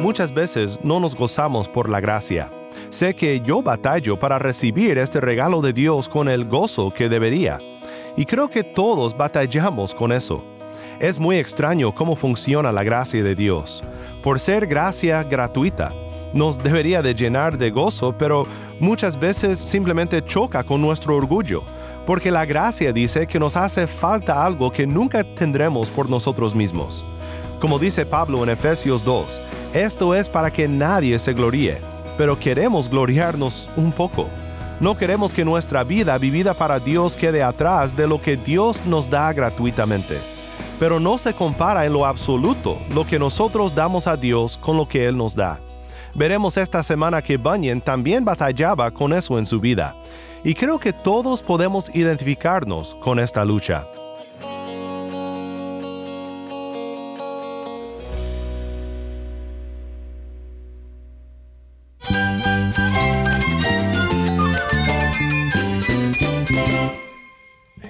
[0.00, 2.50] Muchas veces no nos gozamos por la gracia.
[2.88, 7.58] Sé que yo batallo para recibir este regalo de Dios con el gozo que debería.
[8.16, 10.42] Y creo que todos batallamos con eso.
[11.00, 13.82] Es muy extraño cómo funciona la gracia de Dios.
[14.22, 15.92] Por ser gracia gratuita,
[16.32, 18.44] nos debería de llenar de gozo, pero
[18.78, 21.62] muchas veces simplemente choca con nuestro orgullo,
[22.06, 27.04] porque la gracia dice que nos hace falta algo que nunca tendremos por nosotros mismos.
[27.60, 29.40] Como dice Pablo en Efesios 2,
[29.74, 31.76] esto es para que nadie se gloríe,
[32.16, 34.28] pero queremos gloriarnos un poco.
[34.80, 39.10] No queremos que nuestra vida vivida para Dios quede atrás de lo que Dios nos
[39.10, 40.16] da gratuitamente.
[40.78, 44.88] Pero no se compara en lo absoluto lo que nosotros damos a Dios con lo
[44.88, 45.60] que Él nos da.
[46.14, 49.94] Veremos esta semana que Bunyan también batallaba con eso en su vida.
[50.42, 53.86] Y creo que todos podemos identificarnos con esta lucha.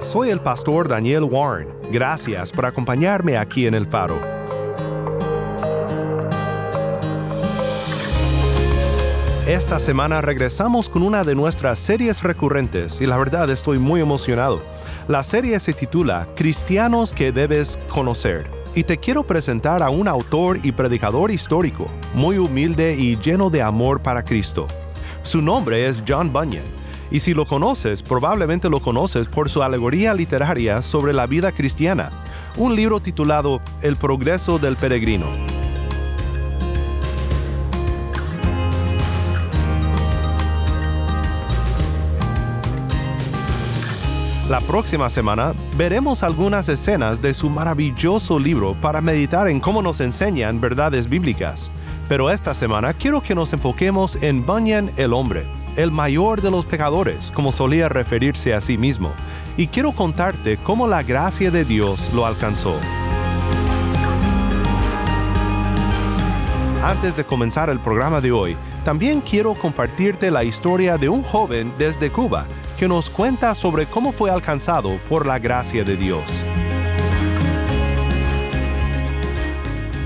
[0.00, 1.68] Soy el pastor Daniel Warren.
[1.92, 4.18] Gracias por acompañarme aquí en el faro.
[9.46, 14.60] Esta semana regresamos con una de nuestras series recurrentes y la verdad estoy muy emocionado.
[15.06, 20.58] La serie se titula Cristianos que debes conocer y te quiero presentar a un autor
[20.64, 24.66] y predicador histórico, muy humilde y lleno de amor para Cristo.
[25.22, 30.14] Su nombre es John Bunyan y si lo conoces, probablemente lo conoces por su alegoría
[30.14, 32.10] literaria sobre la vida cristiana,
[32.56, 35.26] un libro titulado El progreso del peregrino.
[44.48, 50.00] La próxima semana veremos algunas escenas de su maravilloso libro para meditar en cómo nos
[50.00, 51.68] enseñan verdades bíblicas.
[52.08, 55.44] Pero esta semana quiero que nos enfoquemos en Bunyan el hombre,
[55.76, 59.12] el mayor de los pecadores, como solía referirse a sí mismo,
[59.56, 62.74] y quiero contarte cómo la gracia de Dios lo alcanzó.
[66.82, 71.72] Antes de comenzar el programa de hoy, también quiero compartirte la historia de un joven
[71.78, 72.46] desde Cuba
[72.78, 76.44] que nos cuenta sobre cómo fue alcanzado por la gracia de Dios.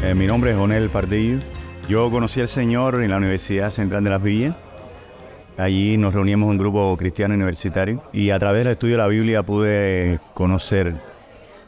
[0.02, 1.40] Eh, mi nombre es Jonel Pardillo.
[1.88, 4.54] Yo conocí al Señor en la Universidad Central de las Villas.
[5.56, 9.42] Allí nos reuníamos un grupo cristiano universitario y a través del estudio de la Biblia
[9.42, 11.00] pude conocer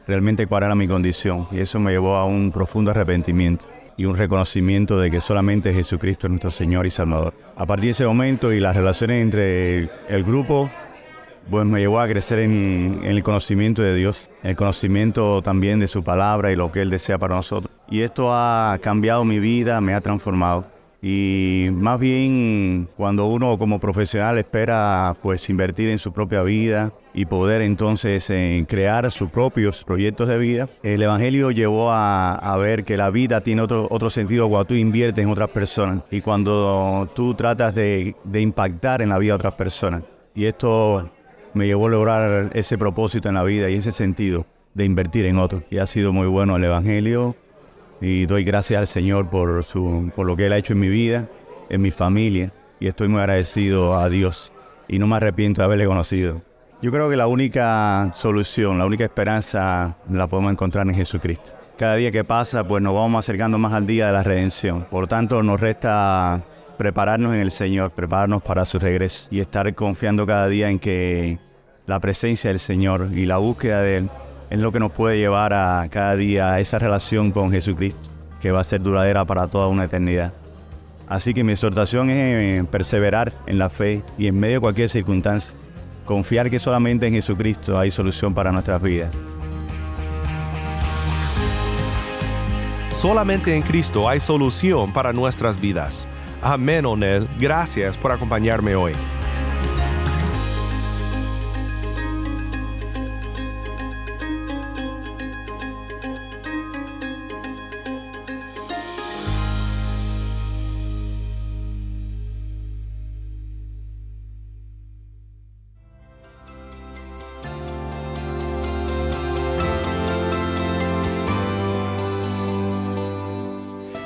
[0.06, 3.66] realmente cuál era mi condición y eso me llevó a un profundo arrepentimiento
[3.96, 7.34] y un reconocimiento de que solamente Jesucristo es nuestro Señor y Salvador.
[7.56, 10.70] A partir de ese momento y las relaciones entre el grupo,
[11.50, 16.02] pues me llevó a crecer en, el conocimiento de Dios, el conocimiento también de su
[16.02, 17.72] palabra y lo que Él desea para nosotros.
[17.90, 20.66] Y esto ha cambiado mi vida, me ha transformado.
[21.04, 27.26] Y más bien cuando uno como profesional espera pues invertir en su propia vida y
[27.26, 32.96] poder entonces eh, crear sus propios proyectos de vida, el Evangelio llevó a, ver que
[32.96, 37.34] la vida tiene otro, otro sentido cuando tú inviertes en otras personas y cuando tú
[37.34, 40.04] tratas de, de impactar en la vida de otras personas.
[40.36, 41.10] Y esto
[41.52, 45.38] me llevó a lograr ese propósito en la vida y ese sentido de invertir en
[45.38, 45.64] otros.
[45.68, 47.34] Y ha sido muy bueno el Evangelio
[48.02, 50.88] y doy gracias al Señor por, su, por lo que Él ha hecho en mi
[50.88, 51.28] vida,
[51.70, 54.52] en mi familia, y estoy muy agradecido a Dios
[54.88, 56.42] y no me arrepiento de haberle conocido.
[56.82, 61.52] Yo creo que la única solución, la única esperanza la podemos encontrar en Jesucristo.
[61.78, 64.84] Cada día que pasa, pues nos vamos acercando más al día de la redención.
[64.90, 66.42] Por tanto, nos resta
[66.76, 71.38] prepararnos en el Señor, prepararnos para su regreso y estar confiando cada día en que
[71.86, 74.10] la presencia del Señor y la búsqueda de Él
[74.52, 78.50] es lo que nos puede llevar a cada día a esa relación con Jesucristo, que
[78.50, 80.34] va a ser duradera para toda una eternidad.
[81.08, 85.54] Así que mi exhortación es perseverar en la fe y en medio de cualquier circunstancia,
[86.04, 89.08] confiar que solamente en Jesucristo hay solución para nuestras vidas.
[92.92, 96.06] Solamente en Cristo hay solución para nuestras vidas.
[96.42, 97.26] Amén, Onel.
[97.40, 98.92] Gracias por acompañarme hoy.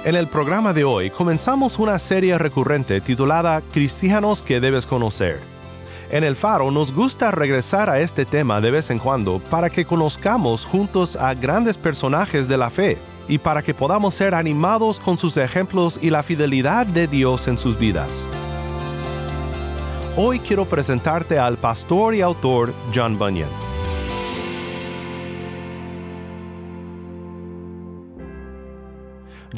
[0.06, 5.40] En el programa de hoy comenzamos una serie recurrente titulada Cristianos que debes conocer.
[6.12, 9.84] En el Faro nos gusta regresar a este tema de vez en cuando para que
[9.84, 15.18] conozcamos juntos a grandes personajes de la fe y para que podamos ser animados con
[15.18, 18.28] sus ejemplos y la fidelidad de Dios en sus vidas.
[20.16, 23.65] Hoy quiero presentarte al pastor y autor John Bunyan.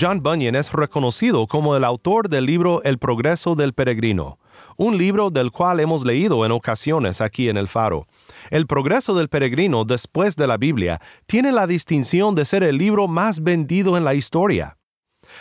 [0.00, 4.38] John Bunyan es reconocido como el autor del libro El progreso del peregrino,
[4.76, 8.06] un libro del cual hemos leído en ocasiones aquí en el Faro.
[8.50, 13.08] El progreso del peregrino después de la Biblia tiene la distinción de ser el libro
[13.08, 14.77] más vendido en la historia.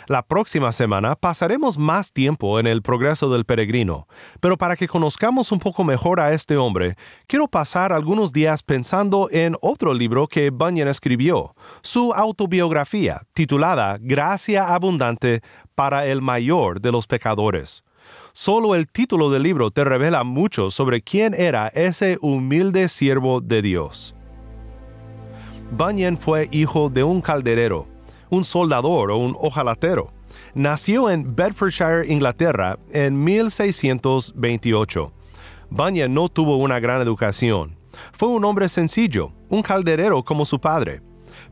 [0.06, 4.06] La próxima semana pasaremos más tiempo en el progreso del peregrino,
[4.40, 6.96] pero para que conozcamos un poco mejor a este hombre,
[7.26, 14.74] quiero pasar algunos días pensando en otro libro que Bunyan escribió, su autobiografía, titulada Gracia
[14.74, 15.42] Abundante
[15.74, 17.84] para el mayor de los pecadores.
[18.32, 23.62] Solo el título del libro te revela mucho sobre quién era ese humilde siervo de
[23.62, 24.14] Dios.
[25.70, 27.86] Bunyan fue hijo de un calderero,
[28.30, 30.12] un soldador o un ojalatero.
[30.54, 35.12] Nació en Bedfordshire, Inglaterra, en 1628.
[35.70, 37.76] Bunyan no tuvo una gran educación.
[38.12, 41.02] Fue un hombre sencillo, un calderero como su padre.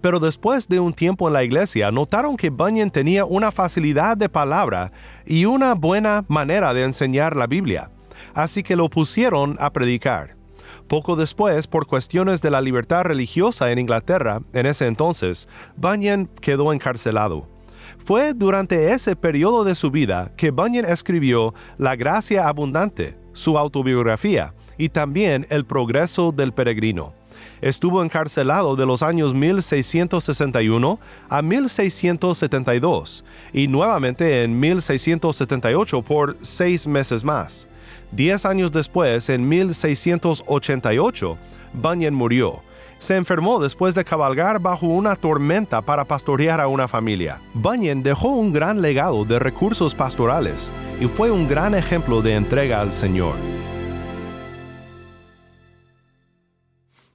[0.01, 4.29] Pero después de un tiempo en la iglesia notaron que Bunyan tenía una facilidad de
[4.29, 4.93] palabra
[5.25, 7.91] y una buena manera de enseñar la Biblia,
[8.35, 10.36] así que lo pusieron a predicar.
[10.89, 16.73] Poco después, por cuestiones de la libertad religiosa en Inglaterra, en ese entonces, Bunyan quedó
[16.73, 17.49] encarcelado.
[18.05, 24.55] Fue durante ese periodo de su vida que Bunyan escribió La Gracia Abundante, su autobiografía,
[24.79, 27.15] y también El Progreso del Peregrino.
[27.61, 37.25] Estuvo encarcelado de los años 1661 a 1672 y nuevamente en 1678 por seis meses
[37.25, 37.67] más.
[38.13, 41.37] Diez años después, en 1688,
[41.73, 42.63] Bunyan murió.
[42.99, 47.41] Se enfermó después de cabalgar bajo una tormenta para pastorear a una familia.
[47.53, 52.81] Bunyan dejó un gran legado de recursos pastorales y fue un gran ejemplo de entrega
[52.81, 53.35] al Señor.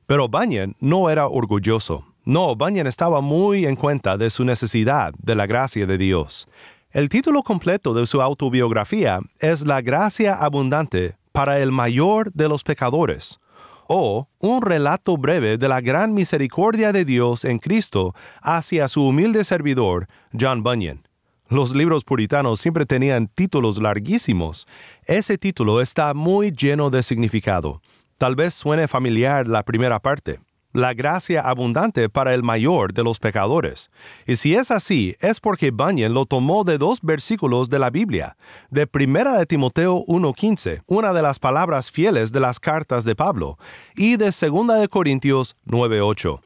[0.05, 2.05] Pero Bunyan no era orgulloso.
[2.25, 6.47] No, Bunyan estaba muy en cuenta de su necesidad de la gracia de Dios.
[6.93, 12.63] El título completo de su autobiografía es La gracia abundante para el mayor de los
[12.63, 13.39] pecadores,
[13.87, 19.45] o un relato breve de la gran misericordia de Dios en Cristo hacia su humilde
[19.45, 21.07] servidor, John Bunyan.
[21.47, 24.67] Los libros puritanos siempre tenían títulos larguísimos.
[25.05, 27.81] Ese título está muy lleno de significado.
[28.17, 30.41] Tal vez suene familiar la primera parte
[30.73, 33.89] la gracia abundante para el mayor de los pecadores.
[34.25, 38.37] Y si es así, es porque Bunyan lo tomó de dos versículos de la Biblia,
[38.69, 43.57] de Primera de Timoteo 1.15, una de las palabras fieles de las cartas de Pablo,
[43.95, 46.41] y de Segunda de Corintios 9.8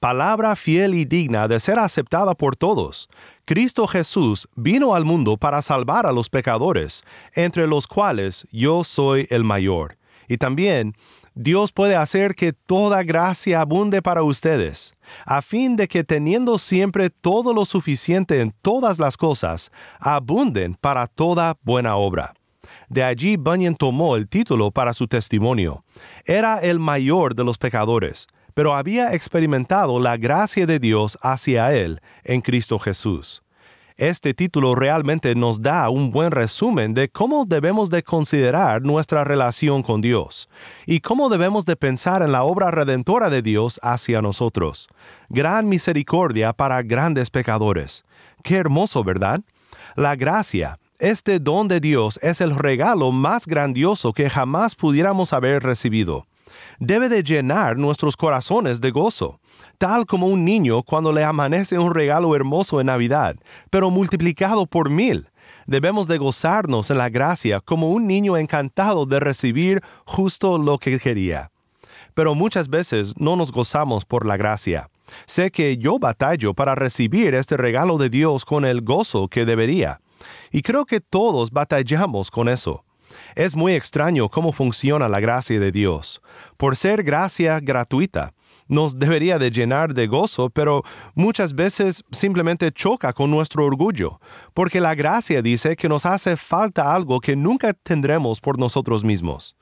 [0.00, 3.08] palabra fiel y digna de ser aceptada por todos.
[3.44, 7.02] Cristo Jesús vino al mundo para salvar a los pecadores,
[7.34, 9.98] entre los cuales yo soy el mayor.
[10.26, 10.94] Y también
[11.34, 14.94] Dios puede hacer que toda gracia abunde para ustedes,
[15.24, 19.70] a fin de que teniendo siempre todo lo suficiente en todas las cosas,
[20.00, 22.34] abunden para toda buena obra.
[22.88, 25.84] De allí Bunyan tomó el título para su testimonio.
[26.24, 32.00] Era el mayor de los pecadores, pero había experimentado la gracia de Dios hacia él
[32.24, 33.42] en Cristo Jesús.
[34.00, 39.82] Este título realmente nos da un buen resumen de cómo debemos de considerar nuestra relación
[39.82, 40.48] con Dios
[40.86, 44.88] y cómo debemos de pensar en la obra redentora de Dios hacia nosotros.
[45.28, 48.06] Gran misericordia para grandes pecadores.
[48.42, 49.42] Qué hermoso, ¿verdad?
[49.96, 55.62] La gracia, este don de Dios es el regalo más grandioso que jamás pudiéramos haber
[55.62, 56.24] recibido
[56.78, 59.40] debe de llenar nuestros corazones de gozo,
[59.78, 63.36] tal como un niño cuando le amanece un regalo hermoso en Navidad,
[63.70, 65.28] pero multiplicado por mil.
[65.66, 70.98] Debemos de gozarnos en la gracia como un niño encantado de recibir justo lo que
[70.98, 71.50] quería.
[72.14, 74.90] Pero muchas veces no nos gozamos por la gracia.
[75.26, 80.00] Sé que yo batallo para recibir este regalo de Dios con el gozo que debería.
[80.50, 82.84] Y creo que todos batallamos con eso.
[83.34, 86.20] Es muy extraño cómo funciona la gracia de Dios.
[86.56, 88.32] Por ser gracia gratuita,
[88.70, 94.20] nos debería de llenar de gozo, pero muchas veces simplemente choca con nuestro orgullo,
[94.54, 99.56] porque la gracia dice que nos hace falta algo que nunca tendremos por nosotros mismos.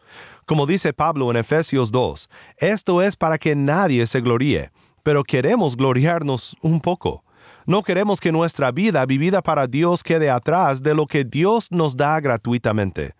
[0.44, 2.28] Como dice Pablo en Efesios 2,
[2.58, 4.70] esto es para que nadie se gloríe,
[5.02, 7.24] pero queremos gloriarnos un poco.
[7.64, 11.96] No queremos que nuestra vida vivida para Dios quede atrás de lo que Dios nos
[11.96, 13.14] da gratuitamente.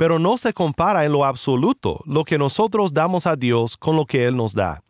[0.00, 4.06] Pero no se compara en lo absoluto lo que nosotros damos a Dios con lo
[4.06, 4.82] que Él nos da.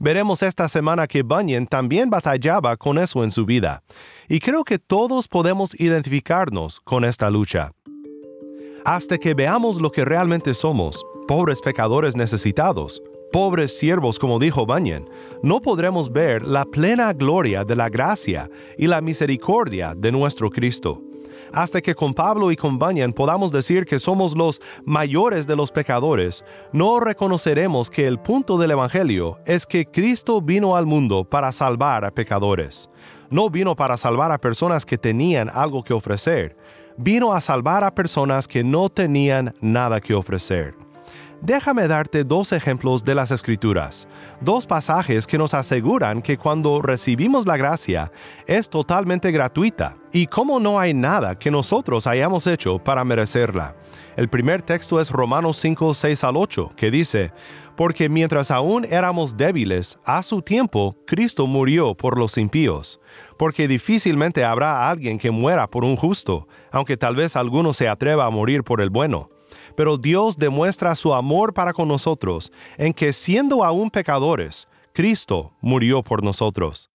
[0.00, 3.84] Veremos esta semana que Bunyan también batallaba con eso en su vida,
[4.28, 7.70] y creo que todos podemos identificarnos con esta lucha.
[8.84, 15.08] Hasta que veamos lo que realmente somos, pobres pecadores necesitados, pobres siervos como dijo Bunyan,
[15.44, 21.05] no podremos ver la plena gloria de la gracia y la misericordia de nuestro Cristo
[21.52, 25.72] hasta que con Pablo y con Bunyan podamos decir que somos los mayores de los
[25.72, 31.52] pecadores, no reconoceremos que el punto del Evangelio es que Cristo vino al mundo para
[31.52, 32.90] salvar a pecadores.
[33.30, 36.56] No vino para salvar a personas que tenían algo que ofrecer,
[36.96, 40.85] vino a salvar a personas que no tenían nada que ofrecer.
[41.42, 44.08] Déjame darte dos ejemplos de las Escrituras,
[44.40, 48.10] dos pasajes que nos aseguran que cuando recibimos la gracia
[48.46, 53.76] es totalmente gratuita y como no hay nada que nosotros hayamos hecho para merecerla.
[54.16, 57.32] El primer texto es Romanos 5, 6 al 8, que dice,
[57.76, 62.98] Porque mientras aún éramos débiles, a su tiempo Cristo murió por los impíos,
[63.38, 68.24] porque difícilmente habrá alguien que muera por un justo, aunque tal vez alguno se atreva
[68.24, 69.35] a morir por el bueno
[69.76, 76.02] pero Dios demuestra su amor para con nosotros en que siendo aún pecadores, Cristo murió
[76.02, 76.90] por nosotros.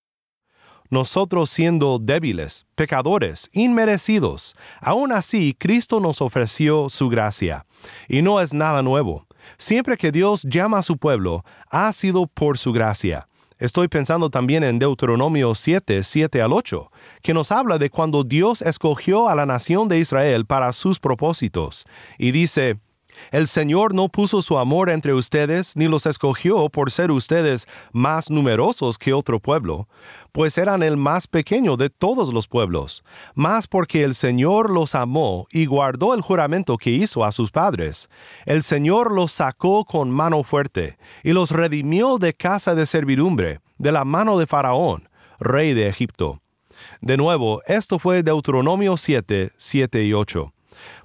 [0.90, 7.66] Nosotros siendo débiles, pecadores, inmerecidos, aún así Cristo nos ofreció su gracia.
[8.10, 9.26] Y no es nada nuevo.
[9.58, 13.30] Siempre que Dios llama a su pueblo, ha sido por su gracia.
[13.62, 16.92] Estoy pensando también en Deuteronomio 7, 7 al 8,
[17.22, 21.86] que nos habla de cuando Dios escogió a la nación de Israel para sus propósitos,
[22.18, 22.80] y dice,
[23.30, 28.30] el Señor no puso su amor entre ustedes, ni los escogió por ser ustedes más
[28.30, 29.88] numerosos que otro pueblo,
[30.32, 33.04] pues eran el más pequeño de todos los pueblos,
[33.36, 38.10] más porque el Señor los amó y guardó el juramento que hizo a sus padres.
[38.46, 43.92] El Señor los sacó con mano fuerte, y los redimió de casa de servidumbre, de
[43.92, 45.10] la mano de Faraón,
[45.40, 46.42] rey de Egipto.
[47.02, 50.54] De nuevo, esto fue Deuteronomio 7, 7 y 8.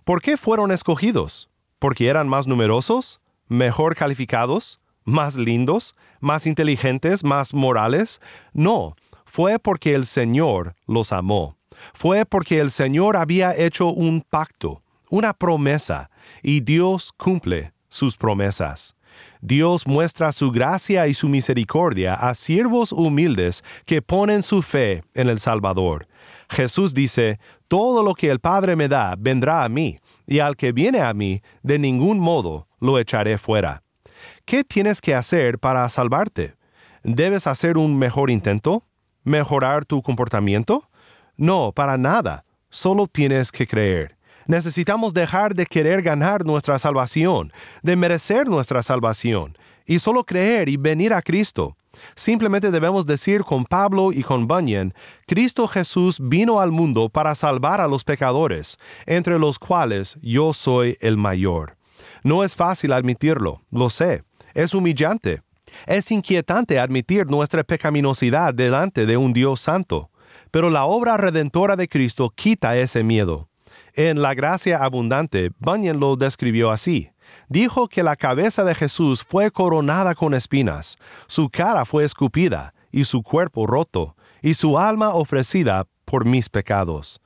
[0.04, 1.50] ¿Por qué fueron escogidos?
[1.78, 3.20] ¿Porque eran más numerosos?
[3.48, 4.80] ¿Mejor calificados?
[5.04, 5.94] ¿Más lindos?
[6.20, 7.22] ¿Más inteligentes?
[7.22, 8.20] ¿Más morales?
[8.52, 11.54] No, fue porque el Señor los amó.
[11.92, 16.10] Fue porque el Señor había hecho un pacto, una promesa,
[16.42, 18.96] y Dios cumple sus promesas.
[19.40, 25.28] Dios muestra su gracia y su misericordia a siervos humildes que ponen su fe en
[25.28, 26.08] el Salvador.
[26.48, 30.72] Jesús dice, Todo lo que el Padre me da vendrá a mí, y al que
[30.72, 33.82] viene a mí, de ningún modo lo echaré fuera.
[34.44, 36.54] ¿Qué tienes que hacer para salvarte?
[37.02, 38.84] ¿Debes hacer un mejor intento?
[39.24, 40.88] ¿Mejorar tu comportamiento?
[41.36, 42.44] No, para nada.
[42.70, 44.16] Solo tienes que creer.
[44.46, 47.52] Necesitamos dejar de querer ganar nuestra salvación,
[47.82, 49.56] de merecer nuestra salvación,
[49.86, 51.76] y solo creer y venir a Cristo.
[52.14, 54.94] Simplemente debemos decir con Pablo y con Bunyan,
[55.26, 60.96] Cristo Jesús vino al mundo para salvar a los pecadores, entre los cuales yo soy
[61.00, 61.76] el mayor.
[62.22, 64.22] No es fácil admitirlo, lo sé,
[64.54, 65.42] es humillante.
[65.86, 70.10] Es inquietante admitir nuestra pecaminosidad delante de un Dios santo,
[70.50, 73.48] pero la obra redentora de Cristo quita ese miedo.
[73.94, 77.10] En La Gracia Abundante, Bunyan lo describió así
[77.48, 83.04] dijo que la cabeza de Jesús fue coronada con espinas, su cara fue escupida y
[83.04, 87.20] su cuerpo roto, y su alma ofrecida por mis pecados.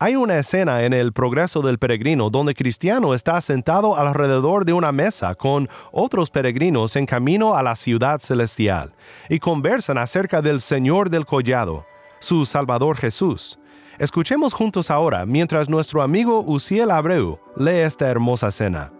[0.00, 4.92] Hay una escena en el Progreso del Peregrino donde Cristiano está sentado alrededor de una
[4.92, 8.94] mesa con otros peregrinos en camino a la ciudad celestial
[9.28, 11.84] y conversan acerca del Señor del Collado,
[12.20, 13.58] su Salvador Jesús.
[13.98, 18.92] Escuchemos juntos ahora mientras nuestro amigo Uciel Abreu lee esta hermosa escena.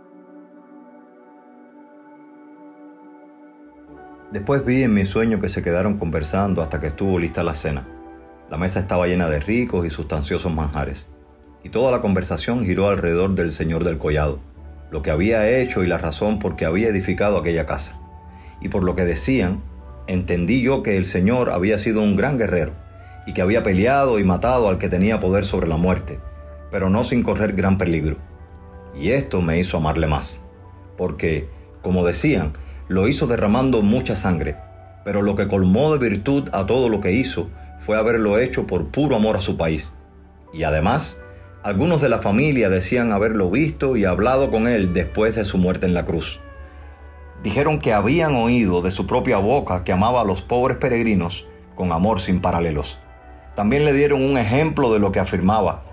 [4.31, 7.89] Después vi en mi sueño que se quedaron conversando hasta que estuvo lista la cena.
[8.51, 11.09] La mesa estaba llena de ricos y sustanciosos manjares,
[11.65, 14.39] y toda la conversación giró alrededor del señor del collado,
[14.91, 17.99] lo que había hecho y la razón por que había edificado aquella casa.
[18.61, 19.63] Y por lo que decían,
[20.07, 22.73] entendí yo que el Señor había sido un gran guerrero
[23.27, 26.19] y que había peleado y matado al que tenía poder sobre la muerte,
[26.71, 28.19] pero no sin correr gran peligro.
[28.95, 30.43] Y esto me hizo amarle más,
[30.99, 31.49] porque,
[31.81, 32.53] como decían,
[32.89, 34.57] lo hizo derramando mucha sangre,
[35.05, 38.89] pero lo que colmó de virtud a todo lo que hizo fue haberlo hecho por
[38.89, 39.95] puro amor a su país.
[40.53, 41.21] Y además,
[41.63, 45.87] algunos de la familia decían haberlo visto y hablado con él después de su muerte
[45.87, 46.41] en la cruz.
[47.43, 51.93] Dijeron que habían oído de su propia boca que amaba a los pobres peregrinos con
[51.93, 52.99] amor sin paralelos.
[53.55, 55.85] También le dieron un ejemplo de lo que afirmaba,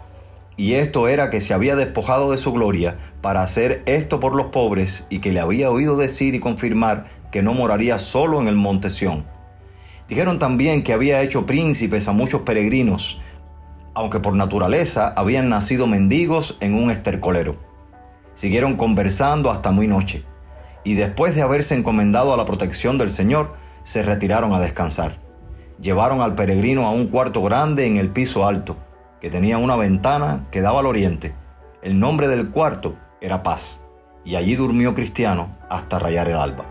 [0.58, 4.48] y esto era que se había despojado de su gloria para hacer esto por los
[4.48, 8.56] pobres y que le había oído decir y confirmar que no moraría solo en el
[8.56, 9.26] monte Sión.
[10.08, 13.20] Dijeron también que había hecho príncipes a muchos peregrinos,
[13.94, 17.58] aunque por naturaleza habían nacido mendigos en un estercolero.
[18.36, 20.24] Siguieron conversando hasta muy noche,
[20.84, 25.20] y después de haberse encomendado a la protección del Señor, se retiraron a descansar.
[25.82, 28.78] Llevaron al peregrino a un cuarto grande en el piso alto,
[29.20, 31.36] que tenía una ventana que daba al oriente.
[31.82, 33.82] El nombre del cuarto era Paz,
[34.24, 36.66] y allí durmió Cristiano hasta rayar el alba.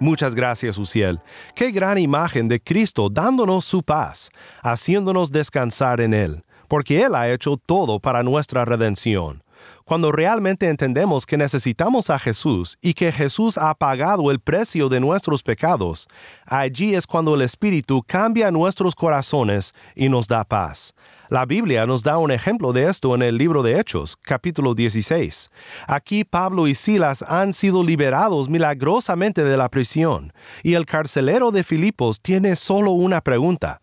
[0.00, 1.20] Muchas gracias, Uciel.
[1.54, 4.30] Qué gran imagen de Cristo dándonos su paz,
[4.62, 9.42] haciéndonos descansar en Él, porque Él ha hecho todo para nuestra redención.
[9.90, 15.00] Cuando realmente entendemos que necesitamos a Jesús y que Jesús ha pagado el precio de
[15.00, 16.06] nuestros pecados,
[16.46, 20.94] allí es cuando el Espíritu cambia nuestros corazones y nos da paz.
[21.28, 25.50] La Biblia nos da un ejemplo de esto en el libro de Hechos, capítulo 16.
[25.88, 30.32] Aquí Pablo y Silas han sido liberados milagrosamente de la prisión,
[30.62, 33.80] y el carcelero de Filipos tiene solo una pregunta.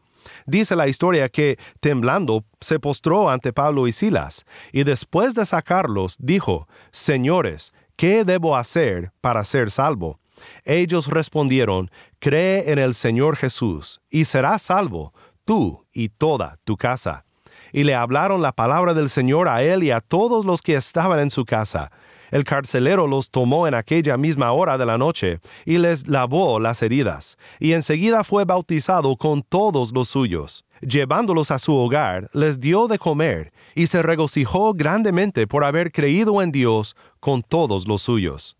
[0.47, 6.15] Dice la historia que, temblando, se postró ante Pablo y Silas, y después de sacarlos,
[6.19, 10.19] dijo, Señores, ¿qué debo hacer para ser salvo?
[10.63, 15.13] Ellos respondieron, Cree en el Señor Jesús, y serás salvo,
[15.43, 17.25] tú y toda tu casa
[17.71, 21.19] y le hablaron la palabra del Señor a él y a todos los que estaban
[21.19, 21.91] en su casa.
[22.31, 26.81] El carcelero los tomó en aquella misma hora de la noche y les lavó las
[26.81, 30.65] heridas, y enseguida fue bautizado con todos los suyos.
[30.81, 36.41] Llevándolos a su hogar, les dio de comer, y se regocijó grandemente por haber creído
[36.41, 38.57] en Dios con todos los suyos.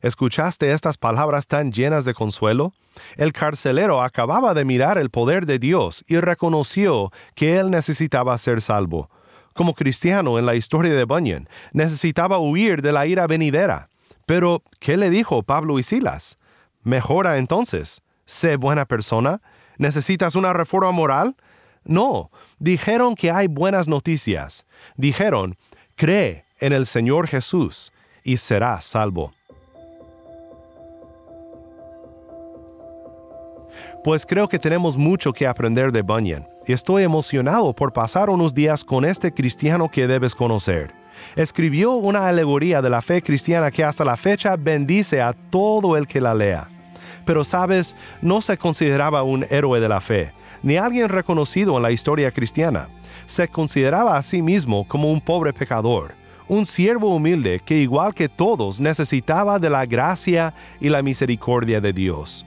[0.00, 2.72] ¿Escuchaste estas palabras tan llenas de consuelo?
[3.16, 8.60] El carcelero acababa de mirar el poder de Dios y reconoció que él necesitaba ser
[8.60, 9.10] salvo.
[9.58, 13.88] Como cristiano en la historia de Bunyan, necesitaba huir de la ira venidera.
[14.24, 16.38] Pero, ¿qué le dijo Pablo y Silas?
[16.84, 18.02] Mejora entonces.
[18.24, 19.42] Sé buena persona.
[19.76, 21.34] ¿Necesitas una reforma moral?
[21.82, 24.64] No, dijeron que hay buenas noticias.
[24.96, 25.56] Dijeron,
[25.96, 27.92] cree en el Señor Jesús
[28.22, 29.32] y serás salvo.
[34.04, 38.84] pues creo que tenemos mucho que aprender de Bunyan estoy emocionado por pasar unos días
[38.84, 40.94] con este cristiano que debes conocer.
[41.36, 46.06] Escribió una alegoría de la fe cristiana que hasta la fecha bendice a todo el
[46.06, 46.68] que la lea.
[47.24, 51.90] Pero sabes, no se consideraba un héroe de la fe, ni alguien reconocido en la
[51.90, 52.88] historia cristiana.
[53.26, 56.14] Se consideraba a sí mismo como un pobre pecador,
[56.48, 61.92] un siervo humilde que igual que todos necesitaba de la gracia y la misericordia de
[61.92, 62.46] Dios.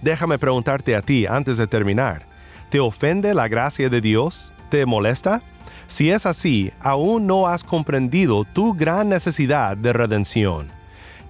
[0.00, 2.33] Déjame preguntarte a ti antes de terminar.
[2.74, 4.52] ¿Te ofende la gracia de Dios?
[4.68, 5.42] ¿Te molesta?
[5.86, 10.72] Si es así, aún no has comprendido tu gran necesidad de redención.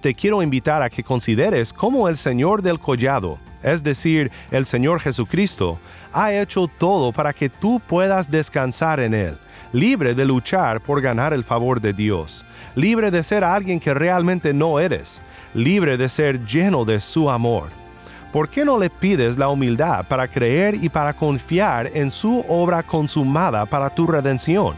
[0.01, 4.99] Te quiero invitar a que consideres cómo el Señor del collado, es decir, el Señor
[5.01, 5.77] Jesucristo,
[6.11, 9.37] ha hecho todo para que tú puedas descansar en Él,
[9.71, 14.51] libre de luchar por ganar el favor de Dios, libre de ser alguien que realmente
[14.51, 15.21] no eres,
[15.53, 17.84] libre de ser lleno de su amor.
[18.35, 22.83] ¿Por qué no le pides la humildad para creer y para confiar en su obra
[22.83, 24.75] consumada para tu redención?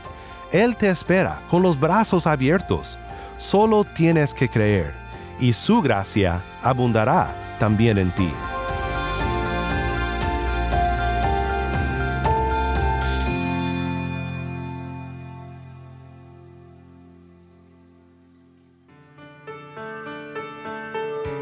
[0.52, 3.00] Él te espera con los brazos abiertos.
[3.38, 4.94] Solo tienes que creer,
[5.40, 8.30] y su gracia abundará también en ti.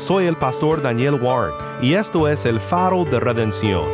[0.06, 3.86] Soy el pastor Daniel Warren y esto es el faro de redención.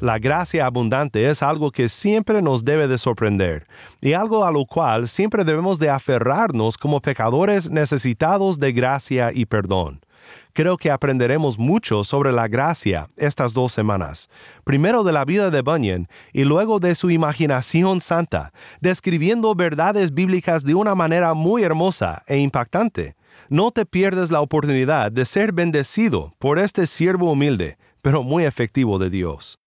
[0.00, 3.66] La gracia abundante es algo que siempre nos debe de sorprender
[4.00, 9.44] y algo a lo cual siempre debemos de aferrarnos como pecadores necesitados de gracia y
[9.44, 10.03] perdón.
[10.52, 14.28] Creo que aprenderemos mucho sobre la gracia estas dos semanas.
[14.64, 20.64] Primero de la vida de Bunyan y luego de su imaginación santa, describiendo verdades bíblicas
[20.64, 23.16] de una manera muy hermosa e impactante.
[23.48, 28.98] No te pierdas la oportunidad de ser bendecido por este siervo humilde, pero muy efectivo
[28.98, 29.58] de Dios.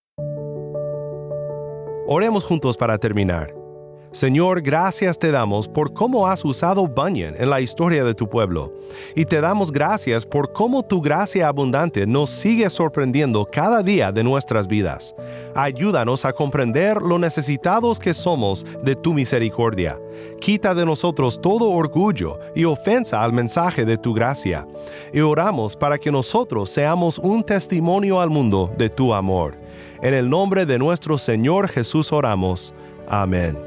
[2.08, 3.57] Oremos juntos para terminar.
[4.12, 8.72] Señor, gracias te damos por cómo has usado Bunyan en la historia de tu pueblo.
[9.16, 14.24] Y te damos gracias por cómo tu gracia abundante nos sigue sorprendiendo cada día de
[14.24, 15.14] nuestras vidas.
[15.56, 20.00] Ayúdanos a comprender lo necesitados que somos de tu misericordia.
[20.40, 24.66] Quita de nosotros todo orgullo y ofensa al mensaje de tu gracia.
[25.14, 29.56] Y oramos para que nosotros seamos un testimonio al mundo de tu amor.
[30.02, 32.74] En el nombre de nuestro Señor Jesús oramos.
[33.08, 33.67] Amén.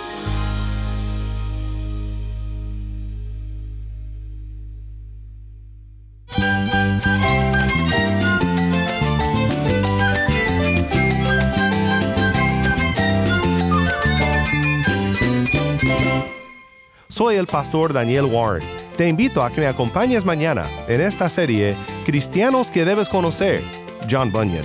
[17.41, 18.63] el pastor Daniel Warren.
[18.95, 21.75] Te invito a que me acompañes mañana en esta serie
[22.05, 23.61] Cristianos que debes conocer,
[24.09, 24.63] John Bunyan.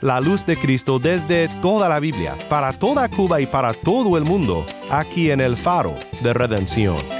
[0.00, 4.24] La luz de Cristo desde toda la Biblia, para toda Cuba y para todo el
[4.24, 7.15] mundo, aquí en el faro de redención.